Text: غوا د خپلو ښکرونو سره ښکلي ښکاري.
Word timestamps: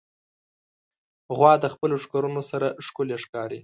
غوا 1.37 1.53
د 1.63 1.65
خپلو 1.73 1.95
ښکرونو 2.03 2.41
سره 2.51 2.67
ښکلي 2.85 3.17
ښکاري. 3.23 3.59